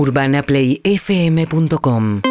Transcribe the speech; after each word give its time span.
UrbanaPlayFM.com 0.00 2.22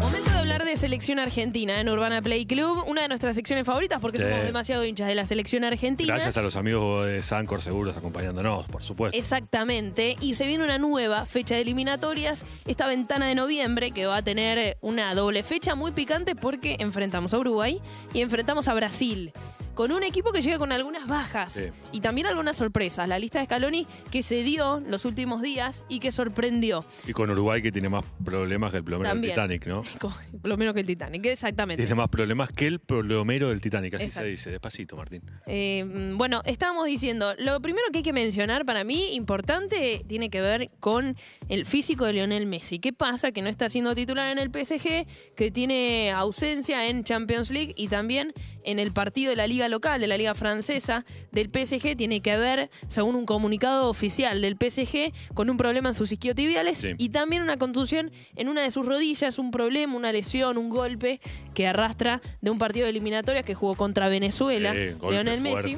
Momento 0.00 0.30
de 0.32 0.36
hablar 0.36 0.64
de 0.64 0.76
selección 0.76 1.20
argentina 1.20 1.80
en 1.80 1.88
Urbana 1.88 2.20
Play 2.20 2.44
Club, 2.44 2.82
una 2.88 3.02
de 3.02 3.08
nuestras 3.08 3.36
secciones 3.36 3.66
favoritas 3.66 4.00
porque 4.00 4.18
Sí. 4.18 4.24
somos 4.24 4.44
demasiado 4.44 4.84
hinchas 4.84 5.06
de 5.06 5.14
la 5.14 5.26
selección 5.26 5.62
argentina. 5.62 6.12
Gracias 6.12 6.36
a 6.38 6.42
los 6.42 6.56
amigos 6.56 7.06
de 7.06 7.22
Sancor 7.22 7.62
Seguros 7.62 7.96
acompañándonos, 7.96 8.66
por 8.66 8.82
supuesto. 8.82 9.16
Exactamente, 9.16 10.16
y 10.20 10.34
se 10.34 10.48
viene 10.48 10.64
una 10.64 10.78
nueva 10.78 11.24
fecha 11.24 11.54
de 11.54 11.60
eliminatorias, 11.60 12.44
esta 12.66 12.88
ventana 12.88 13.28
de 13.28 13.36
noviembre 13.36 13.92
que 13.92 14.06
va 14.06 14.16
a 14.16 14.22
tener 14.22 14.76
una 14.80 15.14
doble 15.14 15.44
fecha 15.44 15.76
muy 15.76 15.92
picante 15.92 16.34
porque 16.34 16.78
enfrentamos 16.80 17.32
a 17.32 17.38
Uruguay 17.38 17.80
y 18.12 18.22
enfrentamos 18.22 18.66
a 18.66 18.74
Brasil. 18.74 19.30
Con 19.74 19.92
un 19.92 20.02
equipo 20.02 20.32
que 20.32 20.40
llega 20.40 20.58
con 20.58 20.72
algunas 20.72 21.06
bajas 21.06 21.52
Sí. 21.52 21.68
y 21.92 22.00
también 22.00 22.26
algunas 22.26 22.56
sorpresas. 22.56 23.08
La 23.08 23.18
lista 23.18 23.38
de 23.40 23.46
Scaloni 23.46 23.86
que 24.10 24.22
se 24.22 24.42
dio 24.42 24.80
los 24.86 25.04
últimos 25.04 25.42
días 25.42 25.84
y 25.88 25.98
que 26.00 26.12
sorprendió. 26.12 26.84
Y 27.06 27.12
con 27.12 27.30
Uruguay 27.30 27.60
que 27.62 27.72
tiene 27.72 27.88
más 27.88 28.04
problemas 28.24 28.70
que 28.70 28.78
el 28.78 28.84
plomero 28.84 29.08
del 29.08 29.16
También. 29.16 29.34
Titanic, 29.34 29.66
¿no? 29.66 29.82
Lo 30.42 30.56
menos 30.56 30.74
que 30.74 30.80
el 30.80 30.86
Titanic, 30.86 31.26
exactamente. 31.26 31.82
Tiene 31.82 31.94
más 31.94 32.08
problemas 32.08 32.50
que 32.50 32.66
el 32.66 32.78
plomero 32.80 33.48
del 33.48 33.60
Titanic, 33.60 33.94
así 33.94 34.04
Exacto. 34.04 34.24
se 34.26 34.30
dice. 34.30 34.50
Despacito, 34.50 34.96
Martín. 34.96 35.22
Eh, 35.46 36.12
bueno, 36.16 36.42
estábamos 36.44 36.86
diciendo, 36.86 37.34
lo 37.38 37.60
primero 37.60 37.84
que 37.92 37.98
hay 37.98 38.04
que 38.04 38.12
mencionar 38.12 38.64
para 38.64 38.84
mí, 38.84 39.14
importante, 39.14 40.04
tiene 40.06 40.30
que 40.30 40.40
ver 40.40 40.70
con 40.80 41.16
el 41.48 41.66
físico 41.66 42.04
de 42.04 42.12
Lionel 42.14 42.46
Messi. 42.46 42.78
¿Qué 42.78 42.92
pasa? 42.92 43.32
Que 43.32 43.42
no 43.42 43.48
está 43.48 43.68
siendo 43.68 43.94
titular 43.94 44.30
en 44.30 44.38
el 44.38 44.50
PSG, 44.50 45.06
que 45.36 45.50
tiene 45.50 46.12
ausencia 46.12 46.88
en 46.88 47.04
Champions 47.04 47.50
League 47.50 47.74
y 47.76 47.88
también 47.88 48.32
en 48.64 48.78
el 48.78 48.92
partido 48.92 49.30
de 49.30 49.36
la 49.36 49.46
liga 49.46 49.68
local, 49.68 50.00
de 50.00 50.06
la 50.06 50.16
liga 50.16 50.34
francesa 50.34 51.04
del 51.32 51.50
PSG, 51.50 51.96
tiene 51.96 52.20
que 52.20 52.36
ver, 52.36 52.70
según 52.86 53.14
un 53.14 53.26
comunicado 53.26 53.88
oficial 53.88 54.40
del 54.40 54.56
PSG, 54.56 55.12
con 55.34 55.50
un 55.50 55.56
problema 55.56 55.88
en 55.90 55.94
sus 55.94 56.10
isquiotibiales 56.12 56.78
Sí. 56.78 56.94
y 56.98 57.10
también 57.10 57.42
una 57.42 57.56
contusión 57.56 58.10
en 58.36 58.48
una 58.48 58.62
de 58.62 58.70
sus 58.70 58.84
rodillas, 58.86 59.38
un 59.38 59.50
problema, 59.50 59.94
una 59.96 60.12
lesión, 60.12 60.58
un 60.58 60.68
golpe 60.70 61.20
que 61.54 61.66
arrastra 61.66 62.20
de 62.40 62.50
un 62.50 62.58
partido 62.58 62.84
de 62.84 62.90
eliminatorias 62.90 63.44
que 63.44 63.54
jugó 63.54 63.74
contra 63.74 64.08
Venezuela, 64.08 64.72
Eh, 64.74 64.94
golpe 64.98 65.14
Lionel 65.14 65.40
Messi. 65.40 65.76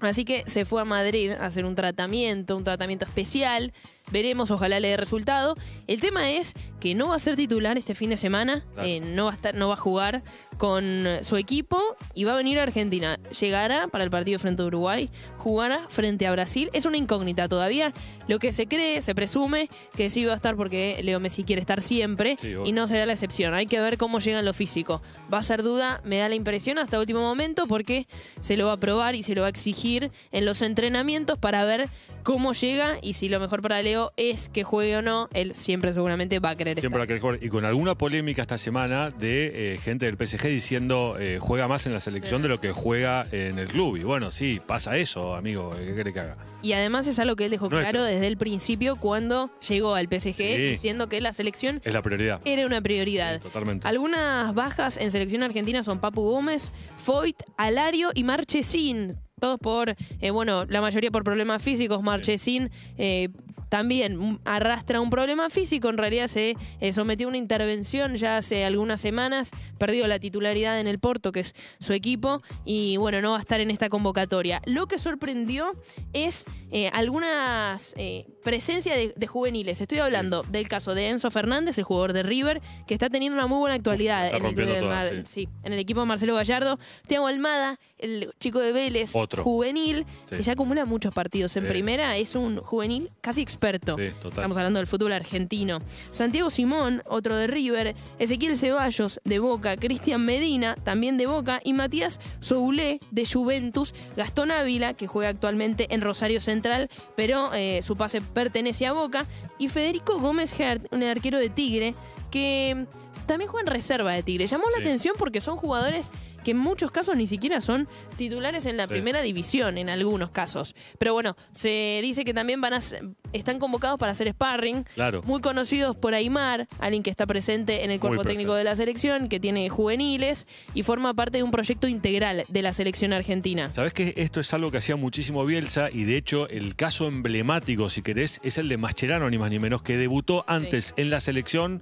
Así 0.00 0.24
que 0.24 0.42
se 0.46 0.64
fue 0.64 0.82
a 0.82 0.84
Madrid 0.84 1.30
a 1.30 1.46
hacer 1.46 1.64
un 1.64 1.74
tratamiento, 1.74 2.56
un 2.56 2.64
tratamiento 2.64 3.06
especial. 3.06 3.72
Veremos, 4.12 4.50
ojalá 4.50 4.80
le 4.80 4.88
dé 4.88 4.96
resultado. 4.96 5.56
El 5.86 6.00
tema 6.00 6.30
es 6.30 6.54
que 6.80 6.94
no 6.94 7.08
va 7.08 7.16
a 7.16 7.18
ser 7.18 7.36
titular 7.36 7.78
este 7.78 7.94
fin 7.94 8.10
de 8.10 8.16
semana, 8.16 8.64
Claro. 8.74 8.88
eh, 8.88 9.00
no, 9.00 9.24
va 9.24 9.30
a 9.32 9.34
estar, 9.34 9.54
no 9.54 9.68
va 9.68 9.74
a 9.74 9.78
jugar 9.78 10.22
con 10.58 11.04
su 11.22 11.36
equipo 11.36 11.80
y 12.14 12.24
va 12.24 12.34
a 12.34 12.36
venir 12.36 12.58
a 12.58 12.62
Argentina. 12.62 13.18
Llegará 13.40 13.88
para 13.88 14.04
el 14.04 14.10
partido 14.10 14.38
frente 14.38 14.62
a 14.62 14.66
Uruguay, 14.66 15.10
jugará 15.38 15.86
frente 15.88 16.26
a 16.26 16.32
Brasil. 16.32 16.70
Es 16.72 16.84
una 16.86 16.96
incógnita 16.96 17.48
todavía. 17.48 17.92
Lo 18.28 18.38
que 18.38 18.52
se 18.52 18.66
cree, 18.66 19.02
se 19.02 19.14
presume 19.14 19.68
que 19.96 20.10
sí 20.10 20.24
va 20.24 20.32
a 20.32 20.36
estar 20.36 20.54
porque 20.56 21.00
Leo 21.02 21.18
Messi 21.20 21.42
quiere 21.44 21.60
estar 21.60 21.82
siempre 21.82 22.36
Sí, 22.36 22.54
y 22.64 22.72
no 22.72 22.86
será 22.86 23.06
la 23.06 23.12
excepción. 23.14 23.54
Hay 23.54 23.66
que 23.66 23.80
ver 23.80 23.98
cómo 23.98 24.20
llega 24.20 24.38
en 24.38 24.44
lo 24.44 24.54
físico. 24.54 25.02
Va 25.32 25.38
a 25.38 25.42
ser 25.42 25.62
duda, 25.62 26.00
me 26.04 26.18
da 26.18 26.28
la 26.28 26.34
impresión 26.34 26.78
hasta 26.78 27.00
último 27.00 27.20
momento 27.20 27.66
porque 27.66 28.06
se 28.40 28.56
lo 28.56 28.66
va 28.66 28.72
a 28.74 28.76
probar 28.76 29.14
y 29.14 29.22
se 29.22 29.34
lo 29.34 29.40
va 29.42 29.48
a 29.48 29.50
exigir 29.50 30.10
en 30.32 30.44
los 30.44 30.62
entrenamientos 30.62 31.38
para 31.38 31.64
ver 31.64 31.88
cómo 32.24 32.52
llega 32.54 32.98
y 33.02 33.12
si 33.12 33.28
lo 33.28 33.38
mejor 33.38 33.62
para 33.62 33.80
Leo 33.82 34.10
es 34.16 34.48
que 34.48 34.64
juegue 34.64 34.96
o 34.96 35.02
no, 35.02 35.28
él 35.34 35.54
siempre 35.54 35.92
seguramente 35.94 36.40
va 36.40 36.50
a 36.50 36.56
querer 36.56 36.80
Siempre 36.80 37.00
estar. 37.02 37.08
la 37.08 37.14
que 37.14 37.20
jugar. 37.20 37.38
Y 37.42 37.48
con 37.50 37.64
alguna 37.64 37.94
polémica 37.96 38.42
esta 38.42 38.58
semana 38.58 39.10
de 39.10 39.74
eh, 39.74 39.78
gente 39.78 40.06
del 40.10 40.16
PSG 40.16 40.48
diciendo 40.48 41.16
eh, 41.20 41.38
juega 41.40 41.68
más 41.68 41.86
en 41.86 41.92
la 41.92 42.00
selección 42.00 42.42
de 42.42 42.48
lo 42.48 42.60
que 42.60 42.72
juega 42.72 43.26
en 43.30 43.58
el 43.60 43.68
club. 43.68 43.96
Y 43.98 44.02
bueno, 44.02 44.30
sí, 44.32 44.60
pasa 44.66 44.96
eso, 44.96 45.36
amigo. 45.36 45.72
¿Qué 45.78 45.94
quiere 45.94 46.12
que 46.12 46.20
haga? 46.20 46.36
Y 46.62 46.72
además 46.72 47.06
es 47.06 47.18
algo 47.18 47.36
que 47.36 47.44
él 47.44 47.50
dejó 47.50 47.68
Nuestro. 47.68 47.90
claro 47.90 48.04
desde 48.04 48.26
el 48.26 48.38
principio 48.38 48.96
cuando 48.96 49.50
llegó 49.68 49.94
al 49.94 50.06
PSG 50.08 50.34
Sí. 50.36 50.56
diciendo 50.56 51.08
que 51.10 51.20
la 51.20 51.32
selección 51.34 51.80
Es 51.84 51.92
la 51.92 52.00
prioridad. 52.02 52.40
era 52.46 52.64
una 52.64 52.80
prioridad. 52.80 53.34
Sí, 53.36 53.42
totalmente. 53.42 53.86
Algunas 53.86 54.54
bajas 54.54 54.96
en 54.96 55.10
selección 55.10 55.42
argentina 55.42 55.82
son 55.82 55.98
Papu 56.00 56.22
Gómez, 56.22 56.72
Foyt, 57.04 57.36
Alario 57.58 58.10
y 58.14 58.24
Marchesín. 58.24 59.14
Todos 59.40 59.58
por, 59.58 59.96
eh, 60.20 60.30
bueno, 60.30 60.64
la 60.66 60.80
mayoría 60.80 61.10
por 61.10 61.24
problemas 61.24 61.60
físicos. 61.62 62.02
Marchesín 62.02 62.70
eh, 62.96 63.30
también 63.68 64.38
arrastra 64.44 65.00
un 65.00 65.10
problema 65.10 65.50
físico. 65.50 65.88
En 65.88 65.98
realidad 65.98 66.28
se 66.28 66.54
eh, 66.80 66.92
sometió 66.92 67.26
a 67.26 67.30
una 67.30 67.38
intervención 67.38 68.14
ya 68.14 68.36
hace 68.36 68.64
algunas 68.64 69.00
semanas. 69.00 69.50
Perdió 69.76 70.06
la 70.06 70.20
titularidad 70.20 70.78
en 70.78 70.86
el 70.86 70.98
Porto, 71.00 71.32
que 71.32 71.40
es 71.40 71.54
su 71.80 71.92
equipo. 71.94 72.42
Y 72.64 72.96
bueno, 72.98 73.20
no 73.20 73.32
va 73.32 73.38
a 73.38 73.40
estar 73.40 73.60
en 73.60 73.72
esta 73.72 73.88
convocatoria. 73.88 74.62
Lo 74.66 74.86
que 74.86 74.98
sorprendió 74.98 75.72
es 76.12 76.44
eh, 76.70 76.88
algunas 76.92 77.92
eh, 77.96 78.26
presencias 78.44 78.96
de, 78.96 79.14
de 79.16 79.26
juveniles. 79.26 79.80
Estoy 79.80 79.98
hablando 79.98 80.44
del 80.44 80.68
caso 80.68 80.94
de 80.94 81.08
Enzo 81.08 81.32
Fernández, 81.32 81.76
el 81.78 81.84
jugador 81.84 82.12
de 82.12 82.22
River, 82.22 82.62
que 82.86 82.94
está 82.94 83.10
teniendo 83.10 83.36
una 83.36 83.48
muy 83.48 83.58
buena 83.58 83.74
actualidad 83.74 84.26
está 84.26 84.36
en, 84.36 84.44
el, 84.46 84.54
todas, 84.54 84.84
Mar- 84.84 85.26
sí, 85.26 85.48
en 85.64 85.72
el 85.72 85.80
equipo 85.80 85.98
de 86.00 86.06
Marcelo 86.06 86.36
Gallardo. 86.36 86.78
Tiago 87.08 87.26
Almada, 87.26 87.80
el 87.98 88.32
chico 88.38 88.60
de 88.60 88.70
Vélez, 88.70 89.10
Otro. 89.24 89.42
juvenil, 89.42 90.06
Sí. 90.28 90.36
que 90.36 90.42
ya 90.42 90.52
acumula 90.52 90.84
muchos 90.84 91.12
partidos 91.12 91.56
en 91.56 91.64
Sí. 91.64 91.68
primera, 91.68 92.16
es 92.16 92.34
un 92.34 92.58
juvenil 92.58 93.10
casi 93.20 93.42
experto. 93.42 93.94
Sí, 93.96 94.08
total. 94.22 94.30
Estamos 94.30 94.56
hablando 94.56 94.78
del 94.78 94.86
fútbol 94.86 95.12
argentino. 95.12 95.78
Santiago 96.12 96.50
Simón, 96.50 97.02
otro 97.08 97.36
de 97.36 97.46
River, 97.46 97.94
Ezequiel 98.18 98.56
Ceballos 98.56 99.20
de 99.24 99.38
Boca, 99.38 99.76
Cristian 99.76 100.24
Medina, 100.24 100.74
también 100.84 101.16
de 101.16 101.26
Boca, 101.26 101.60
y 101.64 101.72
Matías 101.72 102.20
Soulé 102.40 102.98
de 103.10 103.26
Juventus, 103.26 103.94
Gastón 104.16 104.50
Ávila, 104.50 104.94
que 104.94 105.06
juega 105.06 105.30
actualmente 105.30 105.92
en 105.94 106.00
Rosario 106.00 106.40
Central, 106.40 106.88
pero 107.16 107.52
eh, 107.54 107.80
su 107.82 107.96
pase 107.96 108.20
pertenece 108.20 108.86
a 108.86 108.92
Boca, 108.92 109.26
y 109.58 109.68
Federico 109.68 110.18
Gómez 110.18 110.58
Hert, 110.58 110.92
un 110.92 111.02
arquero 111.02 111.38
de 111.38 111.48
Tigre, 111.50 111.94
que 112.30 112.86
también 113.26 113.50
juega 113.50 113.68
en 113.68 113.74
reserva 113.74 114.12
de 114.12 114.22
Tigre. 114.22 114.46
Llamó 114.46 114.64
la 114.74 114.80
atención 114.80 115.14
porque 115.18 115.40
son 115.40 115.56
jugadores 115.56 116.10
que 116.44 116.50
en 116.50 116.58
muchos 116.58 116.90
casos 116.90 117.16
ni 117.16 117.26
siquiera 117.26 117.60
son 117.62 117.88
titulares 118.16 118.66
en 118.66 118.76
la 118.76 118.84
Sí. 118.84 118.90
primera 118.90 119.22
división, 119.22 119.78
en 119.78 119.88
algunos 119.88 120.30
casos. 120.30 120.74
Pero 120.98 121.14
bueno, 121.14 121.36
se 121.52 122.00
dice 122.02 122.24
que 122.24 122.34
también 122.34 122.60
van 122.60 122.74
a 122.74 122.80
ser- 122.82 123.02
están 123.32 123.58
convocados 123.58 123.98
para 123.98 124.12
hacer 124.12 124.28
sparring. 124.32 124.84
Claro. 124.94 125.22
Muy 125.22 125.40
conocidos 125.40 125.96
por 125.96 126.14
Aymar, 126.14 126.68
alguien 126.80 127.02
que 127.02 127.08
está 127.10 127.26
presente 127.26 127.84
en 127.84 127.90
el 127.90 127.98
cuerpo 127.98 128.22
técnico 128.22 128.54
de 128.54 128.64
la 128.64 128.76
selección, 128.76 129.28
que 129.28 129.40
tiene 129.40 129.68
juveniles 129.70 130.46
y 130.74 130.82
forma 130.82 131.14
parte 131.14 131.38
de 131.38 131.42
un 131.44 131.50
proyecto 131.50 131.88
integral 131.88 132.44
de 132.48 132.62
la 132.62 132.72
selección 132.74 133.12
argentina. 133.14 133.72
Sabes 133.72 133.94
que 133.94 134.12
esto 134.18 134.40
es 134.40 134.52
algo 134.52 134.70
que 134.70 134.78
hacía 134.78 134.96
muchísimo 134.96 135.44
Bielsa 135.46 135.88
y 135.90 136.04
de 136.04 136.18
hecho 136.18 136.46
el 136.50 136.76
caso 136.76 137.08
emblemático, 137.08 137.88
si 137.88 138.02
querés, 138.02 138.40
es 138.44 138.58
el 138.58 138.68
de 138.68 138.76
Mascherano, 138.76 139.30
ni 139.30 139.38
más 139.38 139.50
ni 139.50 139.58
menos, 139.58 139.80
que 139.82 139.96
debutó 139.96 140.44
antes 140.46 140.92
en 140.98 141.08
la 141.10 141.20
selección 141.20 141.80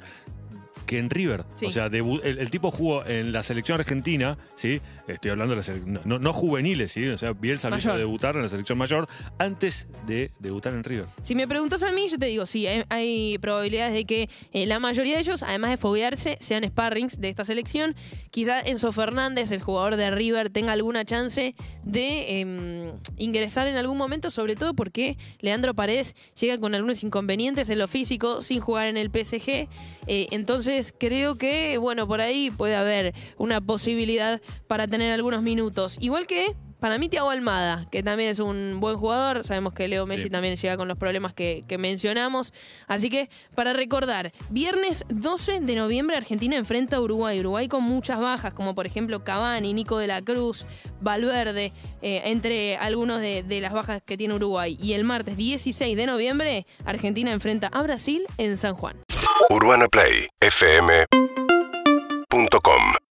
que 0.92 0.98
en 0.98 1.10
River. 1.10 1.44
Sí. 1.54 1.66
O 1.66 1.70
sea, 1.70 1.88
debu- 1.90 2.20
el, 2.22 2.38
el 2.38 2.50
tipo 2.50 2.70
jugó 2.70 3.04
en 3.06 3.32
la 3.32 3.42
selección 3.42 3.80
argentina, 3.80 4.38
¿sí? 4.56 4.80
Estoy 5.08 5.30
hablando 5.32 5.52
de 5.52 5.56
la 5.56 5.62
selección, 5.62 6.00
no, 6.04 6.18
no 6.18 6.32
juveniles, 6.32 6.92
¿sí? 6.92 7.08
O 7.08 7.18
sea, 7.18 7.32
Bielsa 7.32 7.70
lo 7.70 7.78
hizo 7.78 7.96
debutar 7.96 8.36
en 8.36 8.42
la 8.42 8.48
selección 8.48 8.78
mayor 8.78 9.08
antes 9.38 9.88
de 10.06 10.30
debutar 10.38 10.72
en 10.74 10.84
River. 10.84 11.06
Si 11.22 11.34
me 11.34 11.48
preguntas 11.48 11.82
a 11.82 11.90
mí, 11.92 12.06
yo 12.08 12.18
te 12.18 12.26
digo, 12.26 12.46
sí, 12.46 12.66
hay, 12.66 12.84
hay 12.88 13.38
probabilidades 13.38 13.94
de 13.94 14.04
que 14.04 14.28
eh, 14.52 14.66
la 14.66 14.78
mayoría 14.78 15.14
de 15.14 15.20
ellos, 15.20 15.42
además 15.42 15.70
de 15.70 15.76
foguearse, 15.76 16.38
sean 16.40 16.64
sparrings 16.66 17.20
de 17.20 17.28
esta 17.28 17.44
selección. 17.44 17.94
Quizá 18.30 18.60
Enzo 18.60 18.92
Fernández, 18.92 19.50
el 19.52 19.60
jugador 19.62 19.96
de 19.96 20.10
River, 20.10 20.50
tenga 20.50 20.72
alguna 20.72 21.04
chance 21.04 21.54
de 21.84 22.40
em, 22.40 22.92
ingresar 23.16 23.66
en 23.66 23.76
algún 23.76 23.96
momento, 23.98 24.30
sobre 24.30 24.56
todo 24.56 24.74
porque 24.74 25.16
Leandro 25.40 25.74
Paredes 25.74 26.16
llega 26.40 26.58
con 26.58 26.74
algunos 26.74 27.02
inconvenientes 27.04 27.70
en 27.70 27.78
lo 27.78 27.88
físico, 27.88 28.42
sin 28.42 28.60
jugar 28.60 28.88
en 28.88 28.96
el 28.96 29.10
PSG. 29.10 29.68
Eh, 30.08 30.26
entonces 30.32 30.81
creo 30.90 31.36
que, 31.36 31.78
bueno, 31.78 32.08
por 32.08 32.20
ahí 32.20 32.50
puede 32.50 32.74
haber 32.74 33.14
una 33.38 33.60
posibilidad 33.60 34.40
para 34.66 34.88
tener 34.88 35.12
algunos 35.12 35.42
minutos. 35.42 35.98
Igual 36.00 36.26
que 36.26 36.56
para 36.80 36.98
mí, 36.98 37.08
Thiago 37.08 37.30
Almada, 37.30 37.86
que 37.92 38.02
también 38.02 38.30
es 38.30 38.40
un 38.40 38.78
buen 38.80 38.96
jugador. 38.96 39.44
Sabemos 39.44 39.72
que 39.72 39.86
Leo 39.86 40.04
Messi 40.04 40.24
Sí. 40.24 40.30
también 40.30 40.56
llega 40.56 40.76
con 40.76 40.88
los 40.88 40.98
problemas 40.98 41.32
que, 41.32 41.62
que 41.68 41.78
mencionamos. 41.78 42.52
Así 42.88 43.08
que, 43.08 43.30
para 43.54 43.72
recordar, 43.72 44.32
viernes 44.50 45.04
12 45.08 45.60
de 45.60 45.76
noviembre 45.76 46.16
Argentina 46.16 46.56
enfrenta 46.56 46.96
a 46.96 47.00
Uruguay. 47.00 47.38
Uruguay 47.38 47.68
con 47.68 47.84
muchas 47.84 48.18
bajas, 48.18 48.52
como 48.52 48.74
por 48.74 48.84
ejemplo 48.86 49.22
Cavani, 49.22 49.72
Nico 49.72 49.96
de 49.96 50.08
la 50.08 50.22
Cruz, 50.22 50.66
Valverde, 51.00 51.70
eh, 52.02 52.22
entre 52.24 52.76
algunos 52.78 53.20
de, 53.20 53.44
de 53.44 53.60
las 53.60 53.72
bajas 53.72 54.02
que 54.04 54.16
tiene 54.16 54.34
Uruguay. 54.34 54.76
Y 54.82 54.94
el 54.94 55.04
martes 55.04 55.36
16 55.36 55.96
de 55.96 56.06
noviembre, 56.06 56.66
Argentina 56.84 57.30
enfrenta 57.30 57.68
a 57.68 57.80
Brasil 57.82 58.24
en 58.38 58.56
San 58.56 58.74
Juan. 58.74 58.96
Urbana 59.50 59.88
Play 59.88 60.28
fm.com 60.40 61.51